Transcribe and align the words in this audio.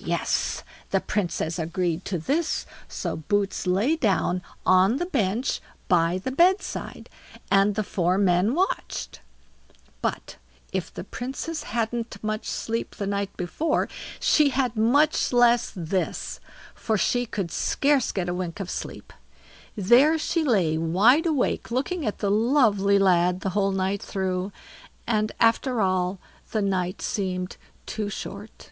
Yes! 0.00 0.62
the 0.90 1.00
Princess 1.00 1.58
agreed 1.58 2.02
to 2.06 2.16
this, 2.18 2.64
so 2.88 3.14
Boots 3.16 3.66
lay 3.66 3.94
down 3.94 4.40
on 4.64 4.96
the 4.96 5.04
bench 5.04 5.60
by 5.86 6.16
the 6.16 6.30
bed 6.30 6.62
side, 6.62 7.10
and 7.50 7.74
the 7.74 7.82
four 7.82 8.16
men 8.16 8.54
watched; 8.54 9.20
but 10.00 10.36
if 10.72 10.94
the 10.94 11.04
Princess 11.04 11.64
hadn't 11.64 12.16
much 12.24 12.46
sleep 12.46 12.94
the 12.94 13.06
night 13.08 13.36
before, 13.36 13.86
she 14.18 14.48
had 14.48 14.76
much 14.76 15.30
less 15.30 15.72
this, 15.76 16.40
for 16.74 16.96
she 16.96 17.26
could 17.26 17.50
scarce 17.50 18.10
get 18.10 18.30
a 18.30 18.34
wink 18.34 18.60
of 18.60 18.70
sleep; 18.70 19.12
there 19.76 20.16
she 20.16 20.42
lay 20.42 20.78
wide 20.78 21.26
awake 21.26 21.70
looking 21.70 22.06
at 22.06 22.18
the 22.18 22.30
lovely 22.30 22.98
lad 22.98 23.40
the 23.40 23.50
whole 23.50 23.72
night 23.72 24.00
through, 24.02 24.52
and 25.06 25.32
after 25.38 25.82
all, 25.82 26.18
the 26.52 26.62
night 26.62 27.02
seemed 27.02 27.58
too 27.84 28.08
short. 28.08 28.70